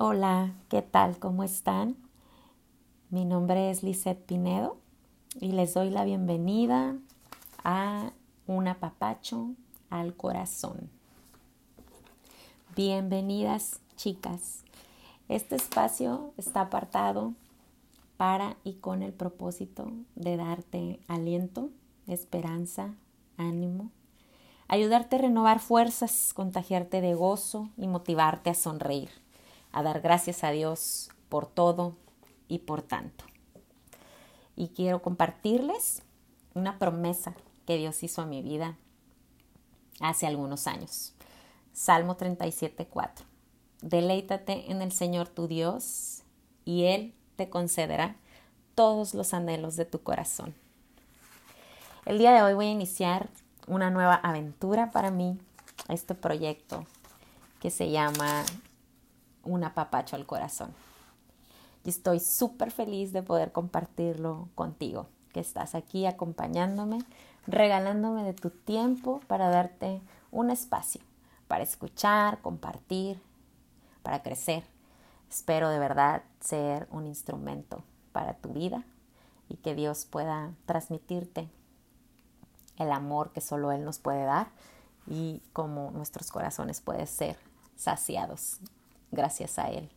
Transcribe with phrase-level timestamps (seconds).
[0.00, 1.18] Hola, ¿qué tal?
[1.18, 1.96] ¿Cómo están?
[3.10, 4.76] Mi nombre es Lisette Pinedo
[5.40, 6.96] y les doy la bienvenida
[7.64, 8.12] a
[8.46, 9.48] un apapacho
[9.90, 10.88] al corazón.
[12.76, 14.62] Bienvenidas, chicas.
[15.28, 17.34] Este espacio está apartado
[18.16, 21.70] para y con el propósito de darte aliento,
[22.06, 22.94] esperanza,
[23.36, 23.90] ánimo,
[24.68, 29.10] ayudarte a renovar fuerzas, contagiarte de gozo y motivarte a sonreír
[29.72, 31.96] a dar gracias a Dios por todo
[32.48, 33.24] y por tanto.
[34.56, 36.02] Y quiero compartirles
[36.54, 37.34] una promesa
[37.66, 38.76] que Dios hizo a mi vida
[40.00, 41.14] hace algunos años.
[41.72, 43.24] Salmo 37.4.
[43.82, 46.22] Deleítate en el Señor tu Dios
[46.64, 48.16] y Él te concederá
[48.74, 50.54] todos los anhelos de tu corazón.
[52.04, 53.28] El día de hoy voy a iniciar
[53.66, 55.38] una nueva aventura para mí,
[55.88, 56.86] este proyecto
[57.60, 58.44] que se llama
[59.48, 60.72] un apapacho al corazón.
[61.84, 66.98] Y estoy súper feliz de poder compartirlo contigo, que estás aquí acompañándome,
[67.46, 70.00] regalándome de tu tiempo para darte
[70.30, 71.00] un espacio
[71.48, 73.20] para escuchar, compartir,
[74.02, 74.62] para crecer.
[75.28, 78.84] Espero de verdad ser un instrumento para tu vida
[79.48, 81.48] y que Dios pueda transmitirte
[82.76, 84.48] el amor que solo Él nos puede dar
[85.06, 87.36] y cómo nuestros corazones pueden ser
[87.76, 88.60] saciados
[89.10, 89.88] gracias a Él.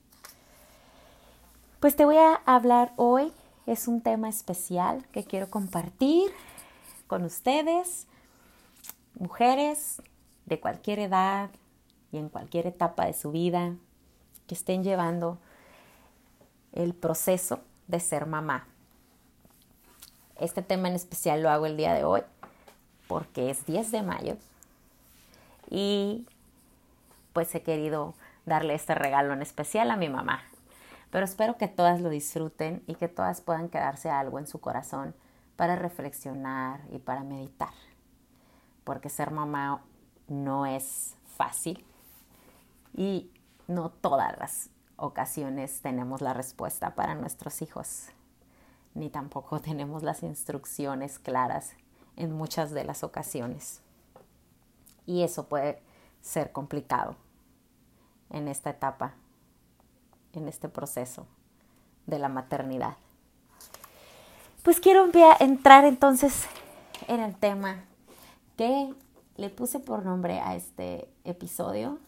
[1.80, 3.34] Pues te voy a hablar hoy,
[3.66, 6.32] es un tema especial que quiero compartir
[7.08, 8.08] con ustedes,
[9.18, 10.02] mujeres
[10.46, 11.50] de cualquier edad
[12.12, 13.76] y en cualquier etapa de su vida
[14.48, 15.38] que estén llevando
[16.74, 18.68] el proceso de ser mamá.
[20.40, 22.22] Este tema en especial lo hago el día de hoy
[23.08, 24.38] porque es 10 de mayo
[25.70, 26.26] y
[27.34, 28.14] pues he querido
[28.46, 30.42] darle este regalo en especial a mi mamá.
[31.10, 35.14] Pero espero que todas lo disfruten y que todas puedan quedarse algo en su corazón
[35.58, 37.74] para reflexionar y para meditar.
[38.84, 39.84] Porque ser mamá
[40.28, 41.86] no es fácil
[42.94, 43.30] y
[43.68, 48.08] no todas las ocasiones tenemos la respuesta para nuestros hijos,
[48.94, 51.76] ni tampoco tenemos las instrucciones claras
[52.16, 53.82] en muchas de las ocasiones.
[55.06, 55.82] Y eso puede
[56.22, 57.16] ser complicado
[58.32, 59.14] en esta etapa,
[60.34, 61.28] en este proceso
[62.08, 62.96] de la maternidad.
[64.64, 65.10] Pues quiero
[65.40, 66.46] entrar entonces
[67.08, 67.84] en el tema
[68.58, 68.94] que
[69.38, 72.00] le puse por nombre a este episodio.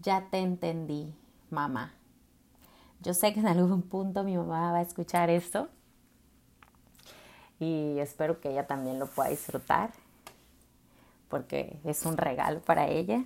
[0.00, 1.14] Ya te entendí,
[1.50, 1.94] mamá.
[3.00, 5.68] Yo sé que en algún punto mi mamá va a escuchar esto
[7.58, 9.92] y espero que ella también lo pueda disfrutar
[11.28, 13.24] porque es un regalo para ella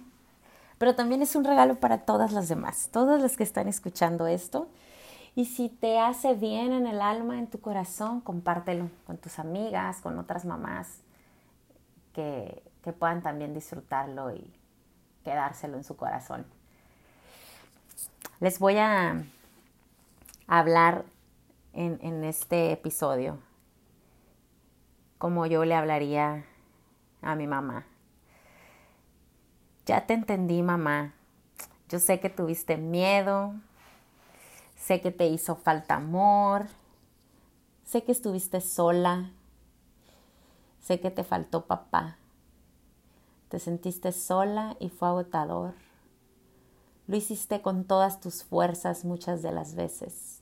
[0.80, 4.66] pero también es un regalo para todas las demás, todas las que están escuchando esto.
[5.34, 10.00] Y si te hace bien en el alma, en tu corazón, compártelo con tus amigas,
[10.00, 11.02] con otras mamás
[12.14, 12.62] que,
[12.98, 14.50] puedan también disfrutarlo y
[15.22, 16.46] quedárselo en su corazón.
[18.40, 19.22] Les voy a
[20.46, 21.04] hablar
[21.74, 23.36] en, en este episodio
[25.18, 26.46] como yo le hablaría
[27.20, 27.84] a mi mamá.
[29.90, 31.14] Ya te entendí, mamá.
[31.88, 33.54] Yo sé que tuviste miedo,
[34.76, 36.68] sé que te hizo falta amor,
[37.82, 39.32] sé que estuviste sola,
[40.80, 42.18] sé que te faltó papá,
[43.48, 45.74] te sentiste sola y fue agotador.
[47.08, 50.40] Lo hiciste con todas tus fuerzas muchas de las veces,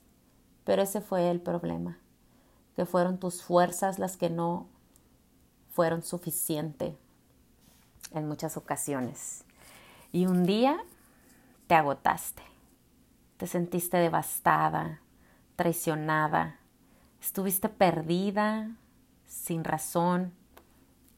[0.64, 1.96] pero ese fue el problema,
[2.76, 4.66] que fueron tus fuerzas las que no
[5.72, 6.96] fueron suficientes
[8.12, 9.44] en muchas ocasiones.
[10.12, 10.78] Y un día
[11.66, 12.42] te agotaste,
[13.36, 15.00] te sentiste devastada,
[15.56, 16.58] traicionada,
[17.20, 18.76] estuviste perdida,
[19.26, 20.32] sin razón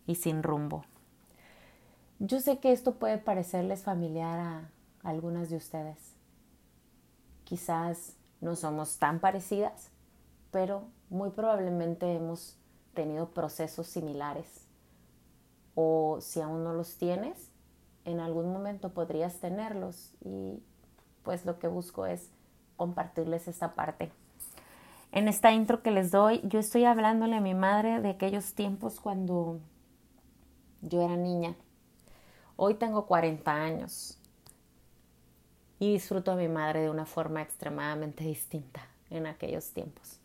[0.06, 0.84] y sin rumbo.
[2.18, 4.70] Yo sé que esto puede parecerles familiar a
[5.02, 5.98] algunas de ustedes.
[7.44, 9.90] Quizás no somos tan parecidas,
[10.50, 12.56] pero muy probablemente hemos
[12.94, 14.69] tenido procesos similares
[15.80, 17.50] o si aún no los tienes,
[18.04, 20.62] en algún momento podrías tenerlos y
[21.22, 22.30] pues lo que busco es
[22.76, 24.12] compartirles esta parte.
[25.12, 29.00] En esta intro que les doy, yo estoy hablándole a mi madre de aquellos tiempos
[29.00, 29.58] cuando
[30.82, 31.56] yo era niña.
[32.56, 34.18] Hoy tengo 40 años
[35.78, 40.20] y disfruto a mi madre de una forma extremadamente distinta en aquellos tiempos.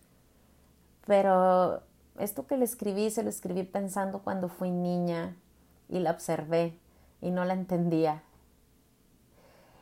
[1.07, 1.81] Pero
[2.19, 5.35] esto que le escribí, se lo escribí pensando cuando fui niña
[5.89, 6.79] y la observé
[7.21, 8.23] y no la entendía.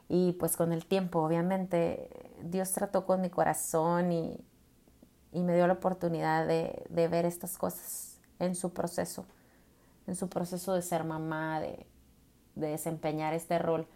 [0.10, 2.10] Y pues con el tiempo, obviamente,
[2.44, 4.40] Dios trató con mi corazón y,
[5.32, 9.26] y me dio la oportunidad de, de, ver estas cosas en su proceso,
[10.08, 11.86] en su proceso de ser mamá, de,
[12.56, 13.88] de desempeñar este rol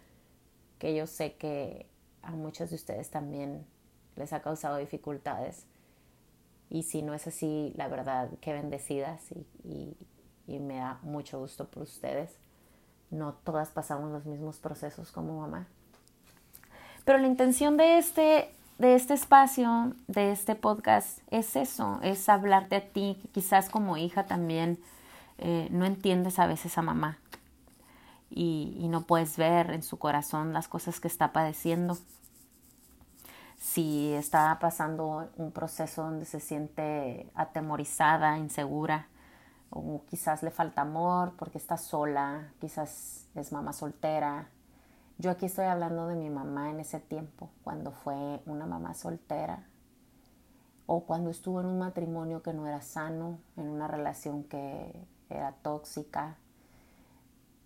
[0.78, 1.86] que yo sé que
[2.22, 3.66] a muchos de ustedes también
[4.16, 5.66] les ha causado dificultades.
[6.70, 9.96] Y si no es así, la verdad, qué bendecidas y, y,
[10.58, 12.30] me da mucho gusto por ustedes.
[13.10, 15.66] No todas pasamos los mismos procesos como mamá.
[17.04, 22.76] Pero la intención de este, de este espacio, de este podcast, es eso, es hablarte
[22.76, 24.78] a ti, quizás como hija también
[25.38, 27.18] eh, no entiendes a veces a mamá
[28.30, 31.96] y, y no puedes ver en su corazón las cosas que está padeciendo
[33.58, 39.08] si está pasando un proceso donde se siente atemorizada, insegura,
[39.70, 44.48] o quizás le falta amor porque está sola, quizás es mamá soltera.
[45.18, 49.66] Yo aquí estoy hablando de mi mamá en ese tiempo, cuando fue una mamá soltera,
[50.86, 55.52] o cuando estuvo en un matrimonio que no era sano, en una relación que era
[55.52, 56.36] tóxica,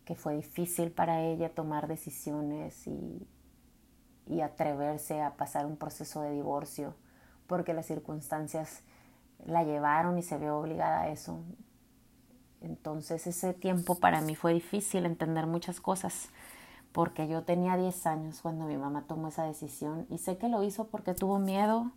[0.04, 3.26] que fue difícil para ella tomar decisiones y
[4.26, 6.94] y atreverse a pasar un proceso de divorcio
[7.46, 8.82] porque las circunstancias
[9.44, 11.40] la llevaron y se vio obligada a eso.
[12.62, 16.30] Entonces ese tiempo para mí fue difícil entender muchas cosas
[16.92, 20.62] porque yo tenía 10 años cuando mi mamá tomó esa decisión y sé que lo
[20.62, 21.90] hizo porque tuvo miedo,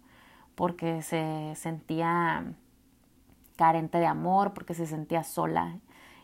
[0.56, 2.54] porque se sentía
[3.58, 5.78] carente de amor, porque se sentía sola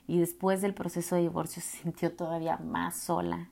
[0.07, 3.49] y después del proceso de divorcio se sintió todavía más sola.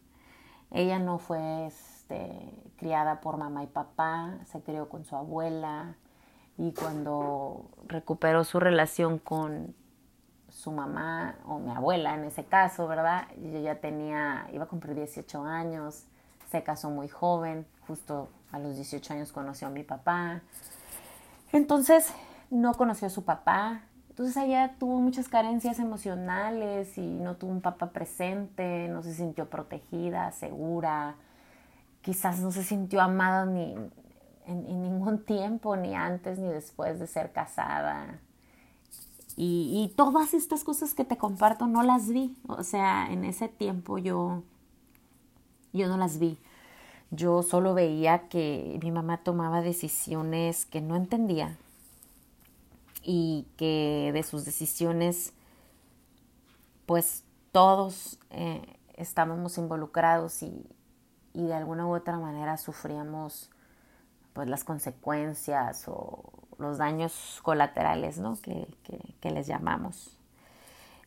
[0.72, 5.96] Ella no fue este, criada por mamá y papá, se crió con su abuela
[6.58, 9.74] y cuando recuperó su relación con
[10.60, 13.28] su mamá o mi abuela en ese caso, ¿verdad?
[13.42, 16.04] Yo ya tenía, iba a cumplir 18 años,
[16.52, 20.42] se casó muy joven, justo a los 18 años conoció a mi papá.
[21.54, 22.14] Entonces
[22.50, 27.62] no conoció a su papá, entonces ella tuvo muchas carencias emocionales y no tuvo un
[27.62, 31.16] papá presente, no se sintió protegida, segura,
[32.02, 33.76] quizás no se sintió amada ni
[34.46, 38.20] en, ningún tiempo, ni antes ni después de ser casada.
[39.42, 42.36] Y, todas estas cosas que te comparto no las vi.
[42.50, 44.44] O sea, en ese tiempo yo,
[45.72, 46.38] yo no las vi.
[47.10, 51.58] Yo solo veía que mi mamá tomaba decisiones que no entendía
[53.02, 55.32] y que de sus decisiones,
[56.86, 60.68] pues todos eh, estábamos involucrados y,
[61.34, 63.52] y de alguna u otra manera sufríamos
[64.34, 68.38] pues las consecuencias o los daños colaterales ¿no?
[68.42, 68.68] que,
[69.22, 70.18] que, les llamamos.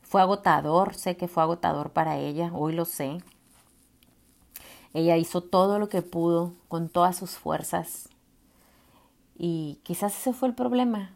[0.03, 3.19] Fue agotador, sé que fue agotador para ella, hoy lo sé.
[4.95, 8.09] Ella hizo todo lo que pudo con todas sus fuerzas
[9.37, 11.11] y quizás ese fue el problema.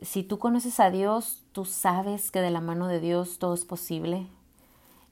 [0.00, 3.64] Si tú conoces a Dios, tú sabes que de la mano de Dios todo es
[3.64, 4.26] posible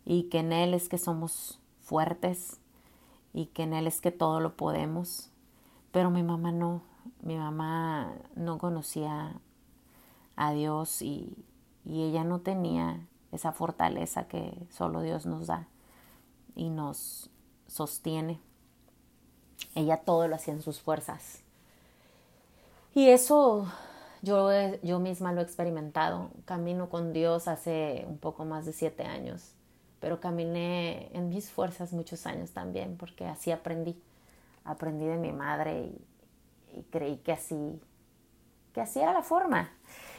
[0.04, 2.58] y que en Él es que somos fuertes
[3.32, 5.30] y que en Él es que todo lo podemos.
[5.92, 6.82] Pero mi mamá no,
[7.22, 9.40] mi mamá no conocía
[10.36, 11.36] a Dios y,
[11.84, 15.68] y ella no tenía esa fortaleza que solo Dios nos da
[16.54, 17.30] y nos
[17.66, 18.40] sostiene.
[19.74, 21.42] Ella todo lo hacía en sus fuerzas.
[22.94, 23.66] Y eso
[24.22, 24.50] yo,
[24.82, 26.30] yo misma lo he experimentado.
[26.44, 29.54] Camino con Dios hace un poco más de siete años
[30.00, 34.00] pero caminé en mis fuerzas muchos años también, porque así aprendí.
[34.64, 36.04] Aprendí de mi madre y,
[36.90, 37.80] creí que así,
[38.72, 39.70] que así era la forma.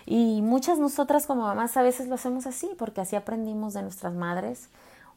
[0.05, 4.13] Y muchas nosotras como mamás a veces lo hacemos así, porque así aprendimos de nuestras
[4.13, 4.69] madres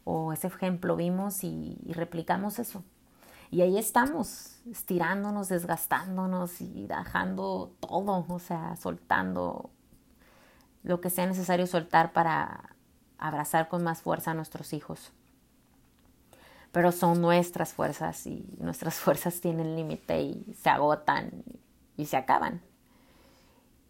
[0.04, 2.82] o ese ejemplo vimos y, y replicamos eso.
[3.50, 9.70] Y ahí estamos, estirándonos, desgastándonos y dejando todo, o sea, soltando
[10.82, 12.74] lo que sea necesario soltar para
[13.18, 15.12] abrazar con más fuerza a nuestros hijos.
[16.74, 21.44] Pero son nuestras fuerzas y nuestras fuerzas tienen límite y se agotan
[21.96, 22.62] y se acaban.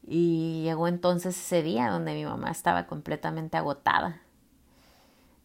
[0.06, 4.20] Y llegó entonces ese día donde mi mamá estaba completamente agotada,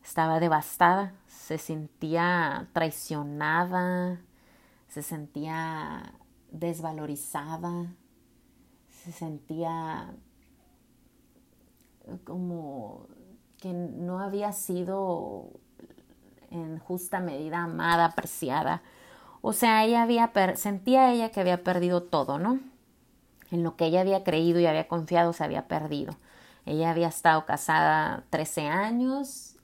[0.04, 4.20] estaba devastada, se sentía traicionada,
[4.90, 6.14] se sentía
[6.52, 7.96] desvalorizada,
[8.90, 10.14] se sentía
[12.26, 13.08] como
[13.62, 15.52] que no había sido
[16.52, 18.82] en justa medida amada, apreciada.
[19.42, 22.60] O sea, ella había sentía ella que había perdido todo, ¿no?
[23.52, 26.16] En lo que ella había creído y había confiado se había perdido.
[26.66, 29.60] Ella había estado casada 13 años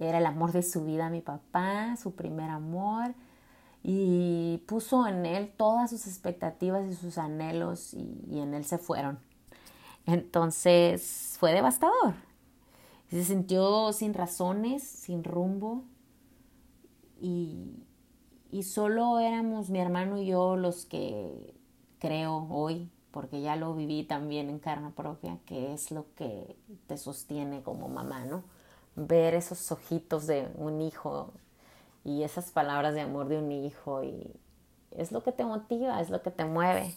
[0.00, 3.14] era el amor de su vida mi papá, su primer amor,
[3.82, 9.18] y puso en él todas sus expectativas y sus anhelos y, en él se fueron.
[10.06, 12.14] Entonces fue devastador.
[13.10, 15.84] Se sintió sin razones, sin rumbo
[17.20, 17.84] y,
[18.50, 21.54] y solo éramos mi hermano y yo los que
[21.98, 26.96] creo hoy, porque ya lo viví también en carne propia, que es lo que te
[26.96, 28.42] sostiene como mamá, ¿no?
[28.96, 31.32] Ver esos ojitos de un hijo
[32.04, 34.32] y esas palabras de amor de un hijo y
[34.90, 36.94] es lo que te motiva, es lo que te mueve.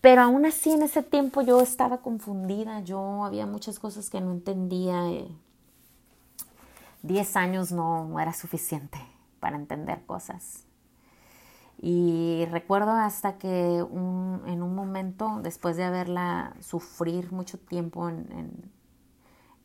[0.00, 4.32] Pero aún así en ese tiempo yo estaba confundida, yo había muchas cosas que no
[4.32, 5.04] entendía.
[7.02, 8.98] Diez años no, era suficiente
[9.40, 10.66] para entender cosas.
[11.78, 18.70] Y recuerdo hasta que en un momento, después de haberla sufrir mucho tiempo en,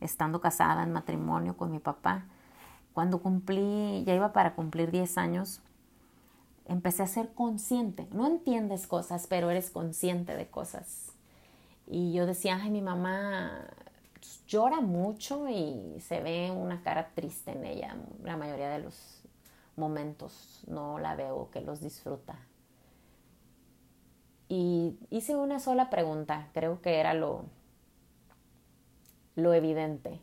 [0.00, 2.24] estando casada en matrimonio con mi papá,
[2.94, 5.60] cuando cumplí, ya iba para cumplir 10 años,
[6.64, 8.08] empecé a ser consciente.
[8.12, 11.12] No entiendes cosas, pero eres consciente de cosas.
[11.86, 13.52] Y yo decía, ay, mi mamá
[14.46, 19.22] llora mucho y se ve una cara triste en ella la mayoría de los
[19.76, 20.64] momentos.
[20.66, 22.38] No la veo que los disfruta.
[24.48, 27.46] Y hice una sola pregunta, creo que era lo,
[29.34, 30.20] lo evidente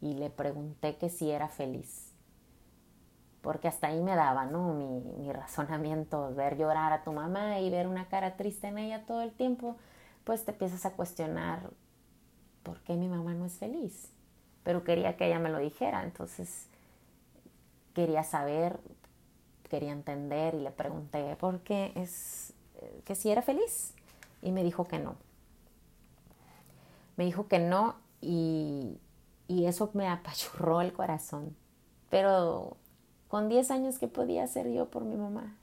[0.00, 2.12] y le pregunté que si era feliz.
[3.42, 4.72] Porque hasta ahí me daba, ¿no?
[4.72, 9.04] Mi, mi razonamiento, ver llorar a tu mamá y ver una cara triste en ella
[9.04, 9.76] todo el tiempo,
[10.24, 11.70] pues te empiezas a cuestionar
[12.84, 14.08] qué mi mamá no es feliz.
[14.62, 16.66] Pero quería que ella me lo dijera, entonces
[17.94, 18.78] quería saber,
[19.68, 22.52] quería entender y le pregunté por qué es
[23.04, 23.94] que si era feliz
[24.42, 25.16] y me dijo que no.
[27.16, 28.98] Me dijo que no y,
[29.48, 31.56] y eso me apachurró el corazón.
[32.10, 32.76] Pero
[33.28, 35.56] con 10 años, ¿qué podía hacer yo por mi mamá?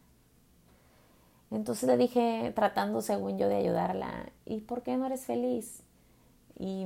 [1.51, 5.83] Entonces le dije, tratando según yo de ayudarla, ¿y por qué no eres feliz?
[6.61, 6.85] Y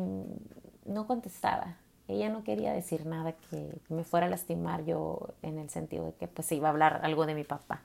[0.86, 1.78] no contestaba.
[2.08, 6.14] Ella no quería decir nada que me fuera a lastimar yo en el sentido de
[6.14, 7.82] que pues se iba a hablar algo de mi papá.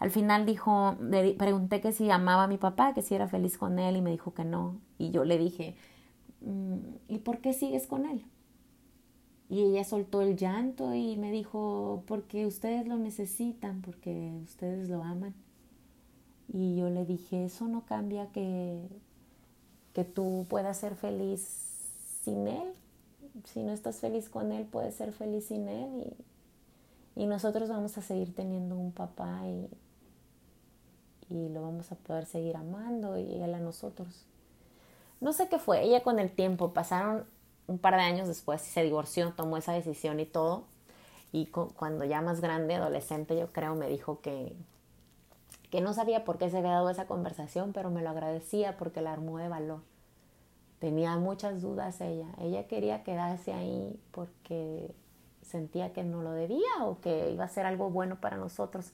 [0.00, 3.56] Al final dijo, le pregunté que si amaba a mi papá, que si era feliz
[3.56, 4.76] con él y me dijo que no.
[4.98, 5.76] Y yo le dije,
[6.42, 6.76] mm,
[7.08, 8.24] ¿y por qué sigues con él?
[9.48, 15.02] Y ella soltó el llanto y me dijo, porque ustedes lo necesitan, porque ustedes lo
[15.02, 15.34] aman.
[16.52, 18.88] Y yo le dije, eso no cambia que,
[19.94, 21.40] que tú puedas ser feliz
[22.22, 22.72] sin él.
[23.44, 26.14] Si no estás feliz con él, puedes ser feliz sin él.
[27.16, 29.68] Y, y nosotros vamos a seguir teniendo un papá y,
[31.30, 34.26] y lo vamos a poder seguir amando y él a nosotros.
[35.20, 37.24] No sé qué fue, ella con el tiempo pasaron
[37.66, 40.64] un par de años después se divorció, tomó esa decisión y todo.
[41.32, 44.54] Y cuando ya más grande, adolescente, yo creo, me dijo que,
[45.74, 49.00] que no sabía por qué se había dado esa conversación, pero me lo agradecía porque
[49.00, 49.80] la armó de valor.
[50.78, 52.28] Tenía muchas dudas ella.
[52.38, 54.94] Ella quería quedarse ahí porque
[55.42, 58.92] sentía que no lo debía o que iba a ser algo bueno para nosotros.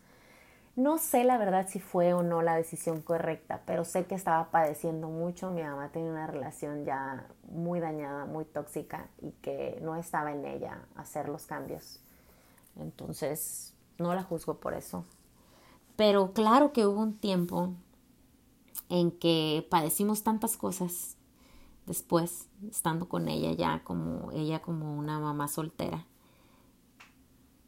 [0.75, 4.51] No sé la verdad si fue o no la decisión correcta, pero sé que estaba
[4.51, 5.51] padeciendo mucho.
[5.51, 10.47] Mi mamá tenía una relación ya muy dañada, muy tóxica y que no estaba en
[10.47, 12.01] ella hacer los cambios.
[12.79, 15.05] Entonces, no la juzgo por eso.
[16.01, 17.75] Pero claro que hubo un tiempo
[18.89, 21.19] en que padecimos tantas cosas
[21.85, 26.07] después, estando con ella ya como ella como una mamá soltera,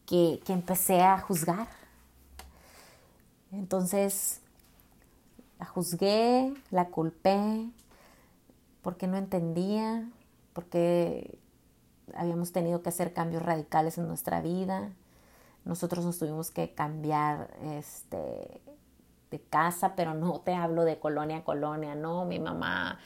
[0.07, 1.69] que, que empecé a juzgar
[3.53, 4.41] entonces,
[5.59, 7.69] la juzgué, la culpé,
[8.81, 10.11] porque no entendía,
[10.55, 11.39] porque
[12.15, 14.91] habíamos tenido que hacer cambios radicales en nuestra vida.
[15.64, 18.61] Nosotros nos tuvimos que cambiar este,
[19.31, 22.99] de casa, pero no te hablo de colonia a colonia, no, mi mamá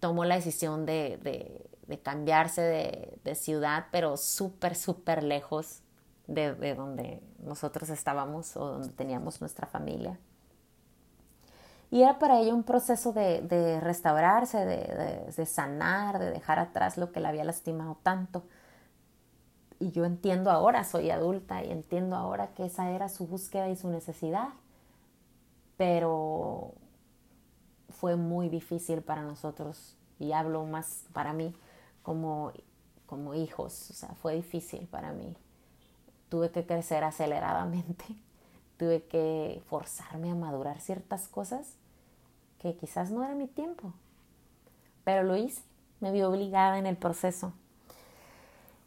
[0.00, 5.82] tomó la decisión de, de, de cambiarse de, de, ciudad, pero súper, súper lejos
[6.28, 10.18] de, donde nosotros estábamos o donde teníamos nuestra familia.
[11.90, 17.20] Y era para ella un proceso de, restaurarse, de, sanar, de dejar atrás lo que
[17.20, 18.44] la había lastimado tanto.
[19.80, 23.76] Y yo entiendo ahora, soy adulta y entiendo ahora que esa era su búsqueda y
[23.76, 24.48] su necesidad.
[25.76, 26.74] Pero
[27.90, 31.54] fue muy difícil para nosotros y hablo más para mí
[32.02, 32.52] como,
[33.06, 35.36] como hijos, o sea, fue difícil para mí
[36.28, 38.04] tuve que crecer aceleradamente,
[38.78, 41.76] tuve que forzarme a madurar ciertas cosas
[42.58, 43.92] que quizás no era mi tiempo,
[45.04, 45.62] pero lo hice,
[46.00, 47.52] me vi obligada en el proceso.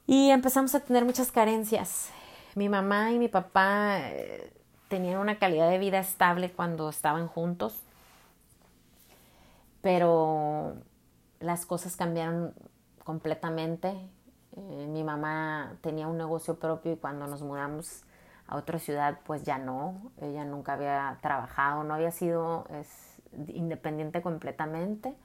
[0.08, 2.10] Y empezamos a tener muchas carencias.
[2.56, 4.52] Mi mamá y mi papá eh,
[4.90, 7.80] tenían una calidad de vida estable cuando estaban juntos,
[9.82, 10.76] pero
[11.40, 12.54] las cosas cambiaron
[13.04, 13.90] completamente.
[14.58, 18.04] Eh, mi mamá tenía un negocio propio y cuando nos mudamos
[18.48, 20.12] a otra ciudad, pues ya no.
[20.22, 22.68] Ella nunca había trabajado, no había sido
[23.48, 25.16] independiente completamente.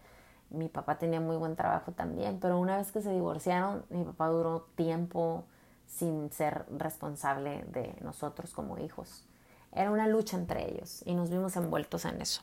[0.50, 4.28] Mi papá tenía muy buen trabajo también, pero una vez que se divorciaron, mi papá
[4.28, 5.44] duró tiempo
[5.86, 9.24] sin ser responsable de nosotros como hijos.
[9.72, 12.42] Era una lucha entre ellos y nos vimos envueltos en eso.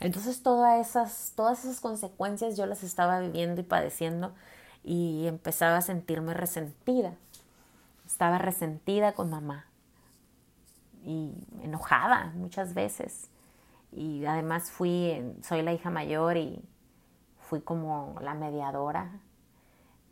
[0.00, 4.34] Entonces todas esas, todas esas consecuencias yo las estaba viviendo y padeciendo
[4.82, 7.14] y empezaba a sentirme resentida.
[8.06, 9.66] Estaba resentida con mamá
[11.04, 13.30] y enojada muchas veces.
[13.92, 16.62] Y además fui, soy la hija mayor y
[17.46, 19.20] fui como la mediadora,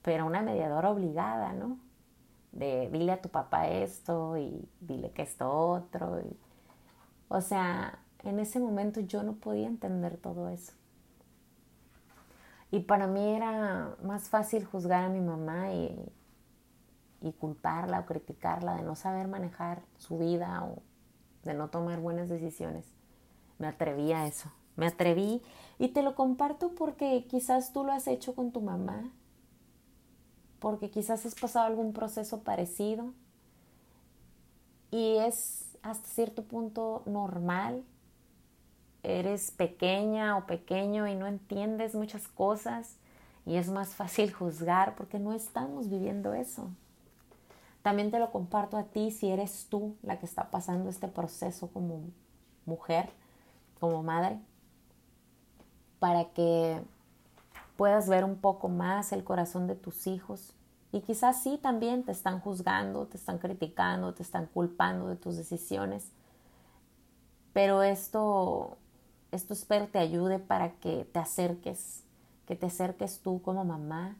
[0.02, 1.78] pero una mediadora obligada, ¿no?
[2.52, 6.20] De dile a tu papá esto y dile que esto otro.
[7.28, 10.72] o sea, en ese momento yo no podía entender todo eso.
[12.70, 16.12] Y para mí era más fácil juzgar a mi mamá y,
[17.20, 20.82] y culparla o criticarla de no saber manejar su vida o
[21.44, 22.86] de no tomar buenas decisiones.
[23.58, 24.50] Me atreví a eso.
[24.76, 25.42] Me atreví
[25.78, 29.10] y te lo comparto porque quizás tú lo has hecho con tu mamá,
[30.58, 33.12] porque quizás has pasado algún proceso parecido
[34.90, 37.84] y es hasta cierto punto normal
[39.04, 42.96] eres pequeña o pequeño y no entiendes muchas cosas
[43.46, 46.68] y es más fácil juzgar porque no estamos viviendo eso.
[47.82, 51.68] También te lo comparto a ti si eres tú la que está pasando este proceso
[51.68, 52.00] como
[52.64, 53.10] mujer,
[53.78, 54.38] como madre,
[56.04, 56.82] para que
[57.78, 60.52] puedas ver un poco más el corazón de tus hijos.
[60.92, 65.38] Y quizás sí también te están juzgando, te están criticando, te están culpando de tus
[65.38, 66.10] decisiones.
[67.54, 68.76] Pero esto
[69.32, 72.02] esto espero te ayude para que te acerques,
[72.46, 74.14] que te acerques tú como mamá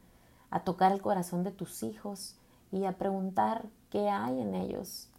[0.48, 2.34] a tocar el corazón de tus hijos
[2.72, 5.10] y a preguntar qué hay en ellos,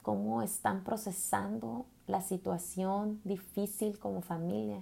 [0.00, 4.80] cómo están procesando la situación difícil como familia.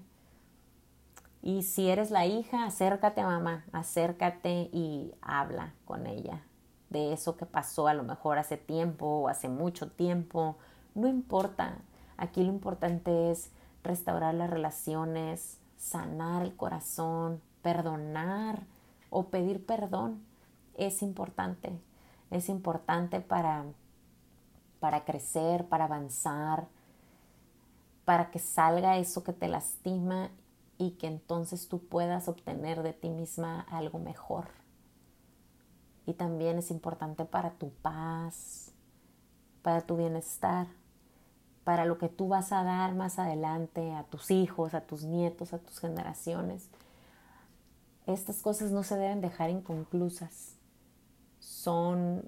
[1.47, 6.43] Y si eres la hija, acércate a mamá, acércate y habla con ella
[6.91, 10.57] de eso que pasó a lo mejor hace tiempo o hace mucho tiempo.
[10.97, 11.79] No importa,
[12.17, 13.53] aquí lo importante es
[13.85, 18.65] restaurar las relaciones, sanar el corazón, perdonar
[19.09, 20.25] o pedir perdón
[20.77, 21.71] es importante.
[22.33, 23.67] Es importante para,
[24.81, 26.67] para crecer, para avanzar,
[28.05, 30.29] para que salga eso que te lastima
[30.79, 34.49] y que entonces tú puedas obtener de ti misma algo mejor.
[36.07, 38.73] Y también es importante para tu paz,
[39.63, 40.67] para tu bienestar
[41.67, 45.53] para lo que tú vas a dar más adelante a tus hijos, a tus nietos,
[45.53, 46.69] a tus generaciones.
[48.07, 50.55] Estas cosas no se deben dejar inconclusas.
[51.41, 52.23] Son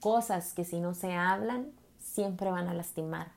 [0.00, 3.30] cosas que si no se hablan, siempre van a lastimar.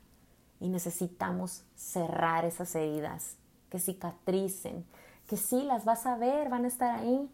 [0.60, 3.38] Y necesitamos cerrar esas heridas,
[3.70, 4.86] que cicatricen,
[5.28, 7.30] que sí las vas a ver, van a estar ahí,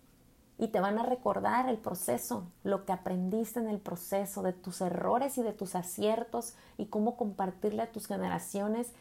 [0.61, 4.79] y te van a recordar el proceso, lo que aprendiste en el proceso, de tus
[4.81, 8.93] errores y de tus aciertos y cómo compartirle a tus generaciones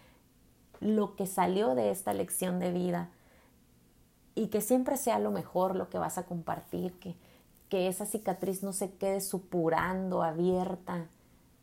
[0.80, 3.10] lo que salió de esta lección de vida.
[4.34, 7.14] Y que siempre sea lo mejor lo que vas a compartir, que,
[7.68, 11.08] que esa cicatriz no se quede supurando, abierta,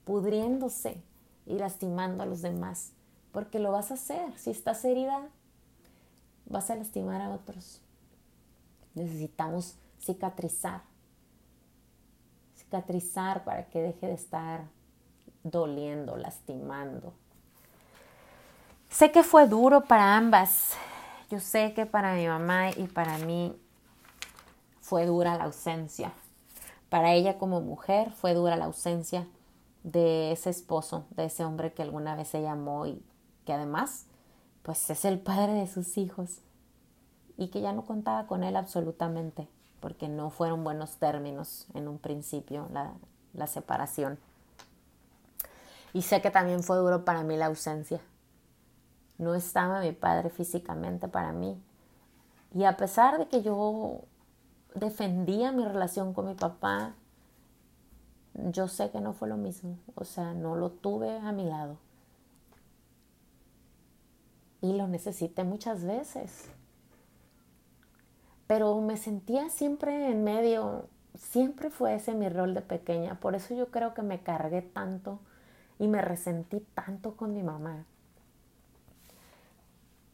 [0.06, 1.02] pudriéndose
[1.48, 2.92] y lastimando a los demás,
[3.32, 4.38] porque lo vas a hacer.
[4.38, 5.28] Si estás herida,
[6.50, 7.82] vas a lastimar a otros.
[8.96, 10.82] Necesitamos cicatrizar.
[12.56, 14.66] Cicatrizar para que deje de estar
[15.44, 17.14] doliendo, lastimando.
[18.90, 20.74] Sé que fue duro para ambas.
[21.30, 23.56] Yo sé que para mi mamá y para mí
[24.82, 26.14] fue dura la ausencia.
[26.90, 29.28] Para ella como mujer fue dura la ausencia
[29.84, 33.04] de ese esposo, de ese hombre que alguna vez se llamó y
[33.46, 34.07] que además
[34.68, 36.42] pues es el padre de sus hijos
[37.38, 39.48] y que ya no contaba con él absolutamente
[39.80, 42.92] porque no fueron buenos términos en un principio la,
[43.34, 44.20] la separación.
[45.94, 48.02] Y sé que también fue duro para mí la ausencia.
[49.18, 51.58] No estaba mi padre físicamente para mí.
[52.54, 54.02] Y a pesar de que yo
[54.76, 56.94] defendía mi relación con mi papá,
[58.34, 59.78] yo sé que no fue lo mismo.
[59.96, 61.78] O sea, no lo tuve a mi lado.
[64.62, 66.50] Y lo necesité muchas veces
[68.48, 73.20] pero me sentía siempre en medio, siempre fue ese mi rol de pequeña.
[73.20, 75.20] Por eso yo creo que me cargué tanto
[75.78, 77.86] y me resentí tanto con mi mamá.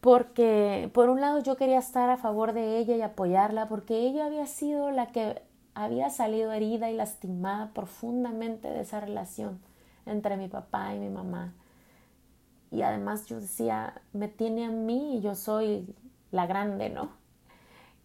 [0.02, 4.26] Porque por un lado yo quería estar a favor de ella y apoyarla porque ella
[4.26, 5.42] había sido la que
[5.76, 9.60] había salido herida y lastimada profundamente de esa relación
[10.06, 11.54] entre mi papá y mi mamá.
[12.74, 15.96] Y además yo decía, me tiene a mí y yo soy
[16.32, 17.12] la grande, ¿no?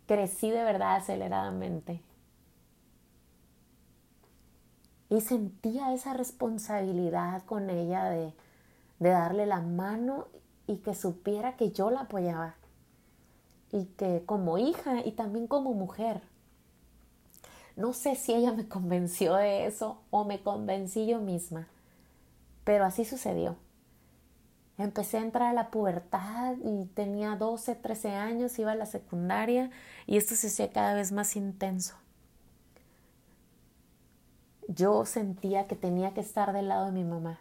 [0.06, 2.02] Crecí de verdad aceleradamente.
[5.08, 8.34] Y sentía esa responsabilidad con ella de,
[8.98, 10.26] de darle la mano
[10.66, 12.54] y que supiera que yo la apoyaba.
[13.72, 16.20] Y que como hija y también como mujer.
[17.74, 21.68] No sé si ella me convenció de eso o me convencí yo misma,
[22.64, 23.56] pero así sucedió.
[24.78, 29.70] Empecé a entrar a la pubertad y tenía 12, 13 años, iba a la secundaria
[30.06, 31.96] y esto se hacía cada vez más intenso.
[34.68, 37.40] Yo sentía que tenía que estar del lado de mi mamá.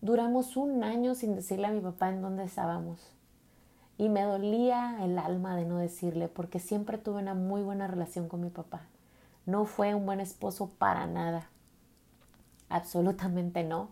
[0.00, 3.12] Duramos un año sin decirle a mi papá en dónde estábamos.
[3.96, 8.26] Y me dolía el alma de no decirle porque siempre tuve una muy buena relación
[8.28, 8.80] con mi papá.
[9.46, 11.50] No fue un buen esposo para nada.
[12.70, 13.90] Absolutamente no.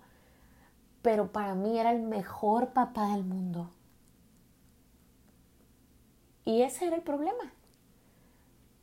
[1.09, 3.71] Pero para mí era el mejor papá del mundo.
[6.45, 7.51] Y ese era el problema.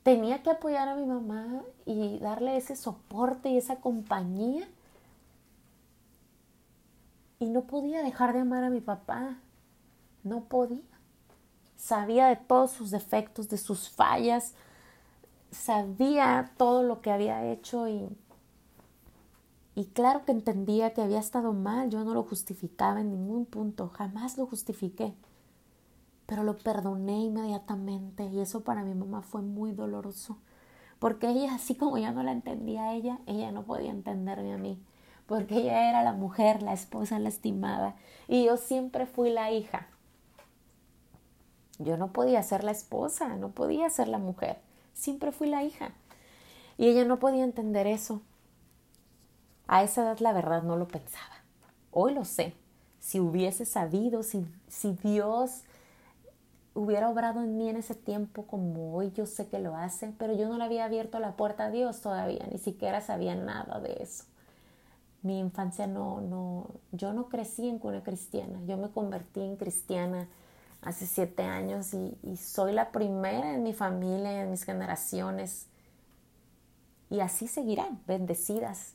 [0.01, 4.67] Tenía que apoyar a mi mamá y darle ese soporte y esa compañía
[7.37, 9.37] y no podía dejar de amar a mi papá.
[10.23, 10.81] No podía.
[11.75, 14.55] Sabía de todos sus defectos, de sus fallas.
[15.51, 18.09] Sabía todo lo que había hecho y,
[19.75, 21.89] y claro que entendía que había estado mal.
[21.89, 23.89] Yo no lo justificaba en ningún punto.
[23.89, 25.13] Jamás lo justifiqué.
[26.25, 30.37] Pero lo perdoné inmediatamente y eso para mi mamá fue muy doloroso.
[30.99, 34.57] Porque ella, así como yo no la entendía a ella, ella no podía entenderme a
[34.57, 34.79] mí
[35.25, 37.95] porque ella era la mujer, la esposa lastimada,
[38.27, 39.87] y yo siempre fui la hija.
[41.79, 44.59] Yo no podía ser la esposa, no podía ser la mujer,
[44.93, 45.91] siempre fui la hija.
[46.77, 48.21] Y ella no podía entender eso.
[49.67, 51.43] A esa edad la verdad no lo pensaba.
[51.91, 52.53] Hoy lo sé.
[52.99, 55.63] Si hubiese sabido, si, si Dios
[56.73, 60.33] hubiera obrado en mí en ese tiempo como hoy yo sé que lo hace, pero
[60.33, 63.97] yo no le había abierto la puerta a Dios todavía, ni siquiera sabía nada de
[64.01, 64.25] eso
[65.25, 70.27] mi infancia no, no, yo no crecí en cuna cristiana, yo me convertí en cristiana
[70.83, 75.65] hace siete años y, y, soy la primera en mi familia, en mis generaciones.
[77.09, 78.93] Y así seguirán, bendecidas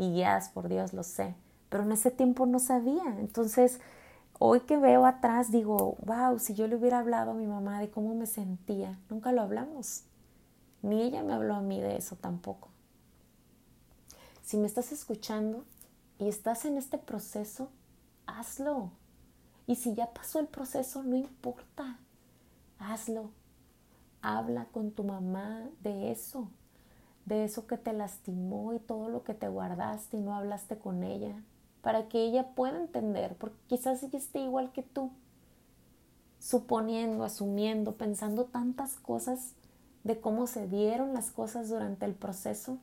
[0.00, 1.34] y guiadas por Dios, lo sé.
[1.68, 3.04] Pero en ese tiempo no sabía.
[3.18, 3.80] Entonces,
[4.38, 7.90] hoy que veo atrás, digo, wow, si yo le hubiera hablado a mi mamá de
[7.90, 10.04] cómo me sentía, nunca lo hablamos.
[10.80, 12.68] Ni ella me habló a mí de eso tampoco.
[14.42, 15.66] Si me estás escuchando
[16.18, 17.68] y estás en este proceso,
[18.26, 18.92] hazlo.
[19.66, 21.98] Y si ya pasó el proceso, no importa,
[22.78, 23.32] hazlo.
[24.22, 26.48] Habla con tu mamá de eso,
[27.30, 31.02] de eso que te lastimó y todo lo que te guardaste y no hablaste con
[31.02, 31.42] ella,
[31.80, 35.10] para que ella pueda entender, porque quizás ella esté igual que tú,
[36.38, 39.54] suponiendo, asumiendo, pensando tantas cosas
[40.04, 42.78] de cómo se dieron las cosas durante el proceso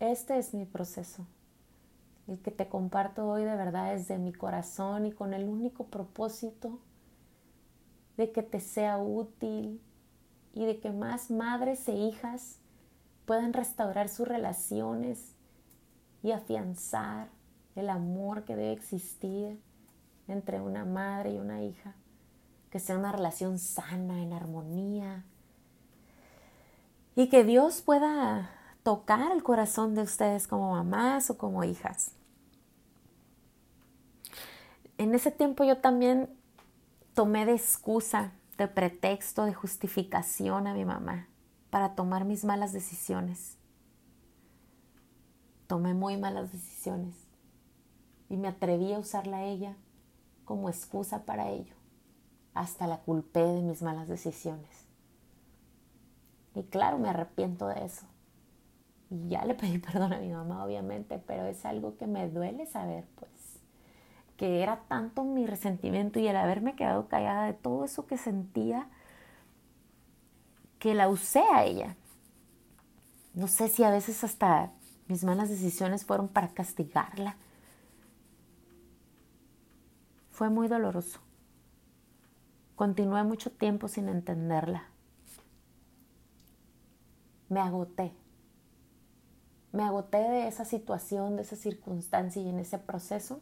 [0.00, 1.24] este es mi proceso.
[2.28, 5.84] El que te comparto hoy de verdad es de mi corazón y con el único
[5.84, 6.78] propósito
[8.18, 9.80] de que te sea útil
[10.56, 12.56] y de que más madres e hijas
[13.26, 15.34] puedan restaurar sus relaciones
[16.22, 17.28] y afianzar
[17.74, 19.60] el amor que debe existir
[20.28, 21.94] entre una madre y una hija,
[22.70, 25.24] que sea una relación sana, en armonía,
[27.14, 28.50] y que Dios pueda
[28.82, 32.12] tocar el corazón de ustedes como mamás o como hijas.
[34.96, 36.30] En ese tiempo yo también
[37.12, 41.28] tomé de excusa, de pretexto, de justificación a mi mamá
[41.70, 43.58] para tomar mis malas decisiones.
[45.66, 47.14] Tomé muy malas decisiones
[48.28, 49.76] y me atreví a usarla a ella
[50.44, 51.74] como excusa para ello.
[52.54, 54.86] Hasta la culpé de mis malas decisiones.
[56.54, 58.06] Y claro, me arrepiento de eso.
[59.10, 62.64] Y ya le pedí perdón a mi mamá, obviamente, pero es algo que me duele
[62.66, 63.30] saber, pues,
[64.36, 68.88] que era tanto mi resentimiento y el haberme quedado callada de todo eso que sentía,
[70.78, 71.96] que la usé a ella.
[73.34, 74.72] No sé si a veces hasta
[75.08, 77.36] mis malas decisiones fueron para castigarla.
[80.30, 81.20] Fue muy doloroso.
[82.74, 84.90] Continué mucho tiempo sin entenderla.
[87.48, 88.12] me agoté.
[89.72, 93.40] Me agoté de esa situación, de esa circunstancia y en ese proceso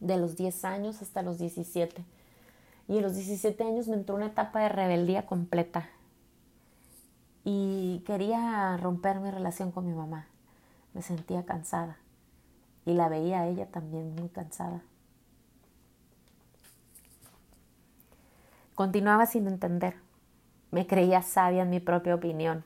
[0.00, 2.04] de los 10 años hasta los 17.
[2.88, 5.88] Y en los 17 años me entró una etapa de rebeldía completa.
[7.44, 10.26] Y quería romper mi relación con mi mamá.
[10.94, 11.96] Me sentía cansada.
[12.84, 14.82] Y la veía a ella también muy cansada.
[18.74, 19.96] Continuaba sin entender.
[20.70, 22.64] Me creía sabia en mi propia opinión.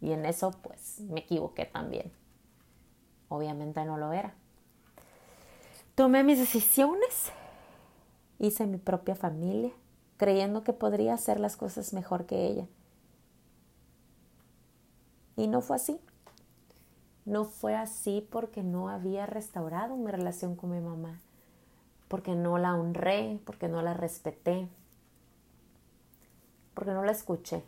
[0.00, 2.12] Y en eso pues me equivoqué también.
[3.28, 4.34] Obviamente no lo era.
[5.96, 7.32] Tomé mis decisiones
[8.38, 9.72] hice mi propia familia,
[10.18, 12.66] creyendo que podría hacer las cosas mejor que ella.
[15.36, 15.98] Y no fue así.
[17.24, 21.18] No fue así porque no había restaurado mi relación con mi mamá,
[22.08, 24.68] porque no la honré, porque no la respeté,
[26.74, 27.64] porque no la escuché.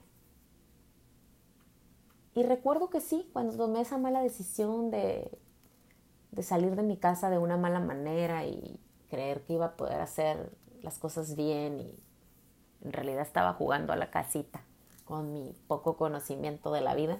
[2.34, 5.30] Y recuerdo que sí, cuando tomé esa mala decisión de,
[6.30, 10.00] de salir de mi casa de una mala manera y creer que iba a poder
[10.00, 11.98] hacer las cosas bien y
[12.84, 14.60] en realidad estaba jugando a la casita
[15.04, 17.18] con mi poco conocimiento de la vida.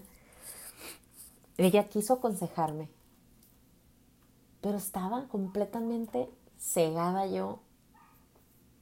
[1.56, 2.88] Ella quiso aconsejarme,
[4.60, 7.60] pero estaba completamente cegada yo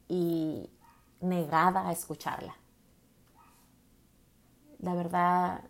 [0.08, 0.68] y
[1.20, 2.56] negada a escucharla.
[4.78, 5.62] La verdad,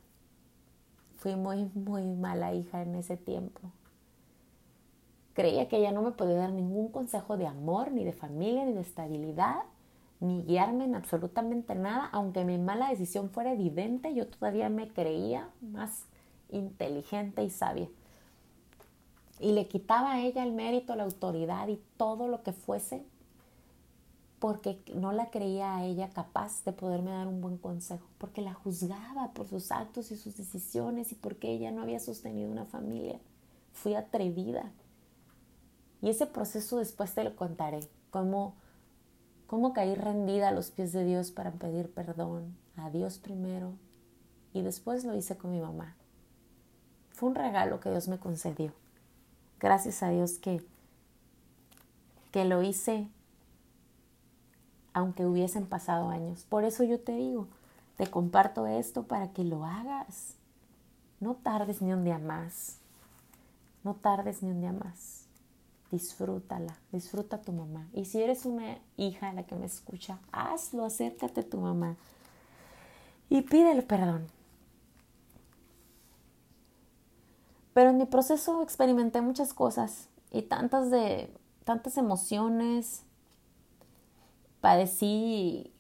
[1.18, 3.60] fui muy, muy mala hija en ese tiempo.
[5.36, 8.72] Creía que ella no me podía dar ningún consejo de amor, ni de familia, ni
[8.72, 9.56] de estabilidad,
[10.18, 15.50] ni guiarme en absolutamente nada, aunque mi mala decisión fuera evidente, yo todavía me creía
[15.60, 16.06] más
[16.48, 17.86] inteligente y sabia.
[19.38, 23.04] Y le quitaba a ella el mérito, la autoridad y todo lo que fuese,
[24.38, 28.54] porque no la creía a ella capaz de poderme dar un buen consejo, porque la
[28.54, 33.20] juzgaba por sus actos y sus decisiones y porque ella no había sostenido una familia.
[33.74, 34.72] Fui atrevida,
[36.02, 37.80] y ese proceso después te lo contaré,
[38.10, 38.54] cómo,
[39.46, 43.72] cómo caí rendida a los pies de Dios para pedir perdón a Dios primero
[44.52, 45.96] y después lo hice con mi mamá.
[47.10, 48.72] Fue un regalo que Dios me concedió.
[49.58, 50.62] Gracias a Dios que,
[52.30, 53.08] que lo hice
[54.92, 56.44] aunque hubiesen pasado años.
[56.48, 57.48] Por eso yo te digo,
[57.96, 60.34] te comparto esto para que lo hagas.
[61.20, 62.78] No tardes ni un día más.
[63.82, 65.15] No tardes ni un día más
[65.96, 67.88] disfrútala, disfruta a tu mamá.
[67.92, 71.96] Y si eres una hija la que me escucha, hazlo, acércate a tu mamá
[73.28, 74.26] y pídele perdón.
[77.72, 81.30] Pero en mi proceso experimenté muchas cosas y tantas de
[81.64, 83.02] tantas emociones.
[84.60, 85.72] Padecí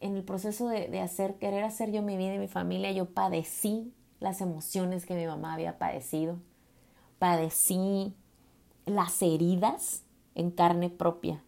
[0.00, 3.06] en el proceso de, de hacer, querer hacer yo mi vida y mi familia, yo
[3.06, 6.36] padecí las emociones que mi mamá había padecido.
[7.18, 8.14] Padecí
[8.90, 10.02] las heridas
[10.34, 11.42] en carne propia.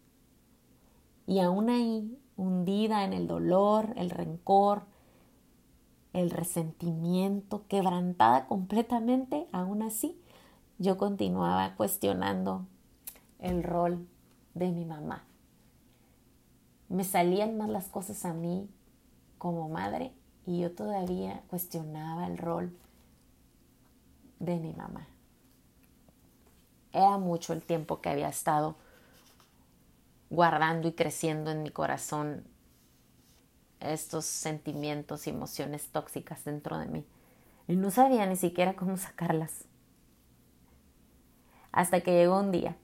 [1.27, 4.83] Y aún ahí, hundida en el dolor, el rencor,
[6.13, 10.21] el resentimiento, quebrantada completamente, aún así,
[10.79, 12.67] yo continuaba cuestionando
[13.39, 14.09] el rol
[14.55, 15.25] de mi mamá.
[16.89, 18.69] Me salían más las cosas a mí
[19.39, 20.13] como madre
[20.47, 22.77] y yo todavía cuestionaba el rol
[24.41, 25.07] de mi mamá.
[26.93, 28.77] Era mucho el tiempo que había estado
[30.29, 32.45] guardando y creciendo en mi corazón
[33.81, 37.05] estos sentimientos y emociones tóxicas dentro de mí.
[37.67, 39.65] Y no sabía ni siquiera cómo sacarlas.
[41.73, 42.77] Hasta que llegó un día,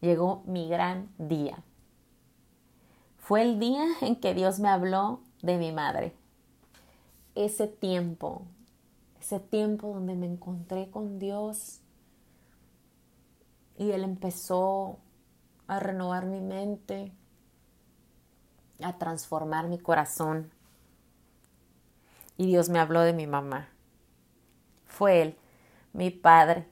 [0.00, 1.62] llegó mi gran día.
[3.18, 6.12] Fue el día en que Dios me habló de mi madre.
[7.34, 8.42] Ese tiempo,
[9.20, 11.80] ese tiempo donde me encontré con Dios
[13.76, 14.98] y Él empezó
[15.66, 17.12] a renovar mi mente,
[18.82, 20.50] a transformar mi corazón.
[22.36, 23.68] Y Dios me habló de mi mamá.
[24.86, 25.38] Fue Él,
[25.92, 26.68] mi Padre,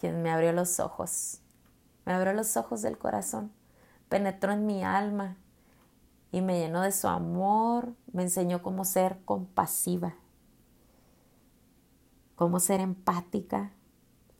[0.00, 1.40] quien me abrió los ojos.
[2.04, 3.52] Me abrió los ojos del corazón,
[4.08, 5.36] penetró en mi alma
[6.32, 10.14] y me llenó de su amor, me enseñó cómo ser compasiva,
[12.34, 13.72] cómo ser empática,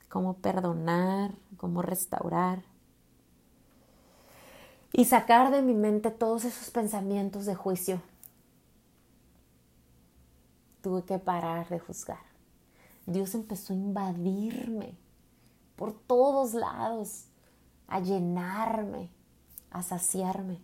[0.09, 2.63] cómo perdonar, cómo restaurar.
[4.93, 8.01] Y sacar de mi mente todos esos pensamientos de juicio.
[10.81, 12.27] Tuve que parar de juzgar.
[13.05, 14.95] Dios empezó a invadirme
[15.77, 17.27] por todos lados,
[17.87, 19.11] a llenarme,
[19.71, 20.61] a saciarme,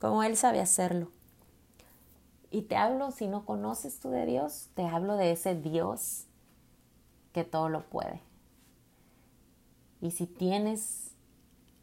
[0.00, 1.10] como Él sabe hacerlo.
[2.50, 6.26] Y te hablo, si no conoces tú de Dios, te hablo de ese Dios
[7.32, 8.20] que todo lo puede.
[10.04, 11.12] Y si tienes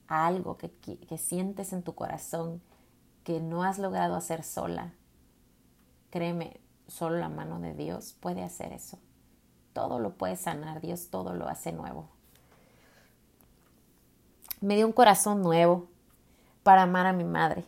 [0.07, 2.61] algo que, que, sientes en tu corazón
[3.23, 4.93] que no has logrado hacer sola,
[6.11, 8.99] créeme, solo la mano de Dios puede hacer eso.
[9.73, 12.09] Todo lo puede sanar, Dios todo lo hace nuevo.
[14.59, 15.87] Me dio un corazón nuevo
[16.61, 17.65] para amar a mi madre,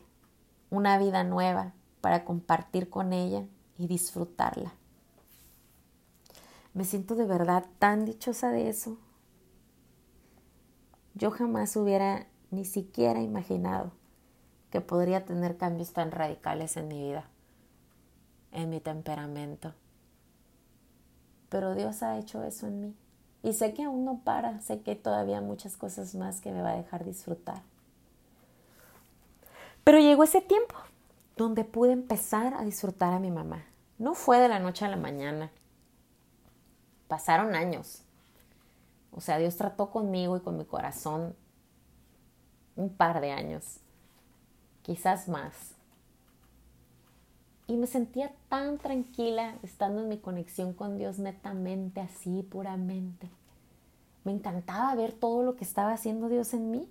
[0.70, 3.44] una vida nueva para compartir con ella
[3.80, 4.72] y disfrutarla.
[6.76, 9.00] Me siento de verdad tan dichosa de eso.
[11.16, 13.92] Yo jamás hubiera ni siquiera imaginado
[14.72, 17.26] que podría tener cambios tan radicales en mi vida,
[18.52, 19.74] en mi temperamento.
[21.50, 22.96] Pero Dios ha hecho eso en mí.
[23.44, 26.72] Y sé que aún no para, sé que todavía muchas cosas más que me va
[26.72, 27.62] a dejar disfrutar.
[29.84, 30.76] Pero llegó ese tiempo
[31.36, 33.66] donde pude empezar a disfrutar a mi mamá.
[34.00, 35.52] No fue de la noche a la mañana.
[37.08, 38.03] Pasaron años.
[39.16, 41.36] O sea, Dios trató conmigo y con mi corazón
[42.76, 43.80] un par de años,
[44.82, 45.76] quizás más.
[47.68, 53.30] Y me sentía tan tranquila estando en mi conexión con Dios netamente, así, puramente.
[54.24, 56.90] Me encantaba ver todo lo que estaba haciendo Dios en mí.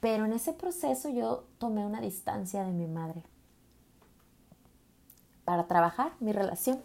[0.00, 3.22] Pero en ese proceso yo tomé una distancia de mi madre.
[5.44, 6.80] Para trabajar mi relación